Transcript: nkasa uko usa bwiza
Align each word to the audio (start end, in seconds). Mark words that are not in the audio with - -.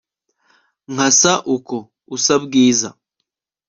nkasa 0.93 1.33
uko 1.55 1.75
usa 2.15 2.35
bwiza 2.43 2.89